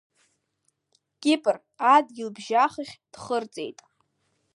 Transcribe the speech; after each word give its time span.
Кипр 1.21 1.55
адгьылбжьахахь 1.95 2.95
дхырҵеит. 3.11 3.77